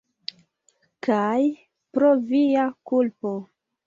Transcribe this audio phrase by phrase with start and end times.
[1.07, 1.41] Kaj
[1.97, 3.35] pro via kulpo.